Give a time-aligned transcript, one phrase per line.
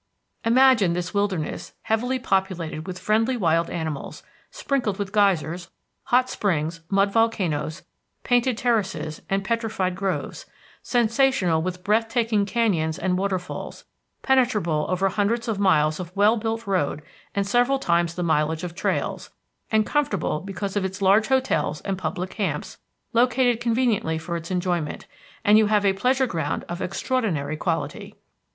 [0.43, 5.69] Imagine this wilderness heavily populated with friendly wild animals, sprinkled with geysers,
[6.05, 7.83] hot springs, mud volcanoes,
[8.23, 10.47] painted terraces and petrified groves,
[10.81, 13.83] sensational with breath taking canyons and waterfalls,
[14.23, 17.03] penetrable over hundreds of miles of well built road
[17.35, 19.29] and several times the mileage of trails,
[19.71, 22.79] and comfortable because of its large hotels and public camps
[23.13, 25.05] located conveniently for its enjoyment,
[25.43, 28.15] and you have a pleasure ground of extraordinary quality.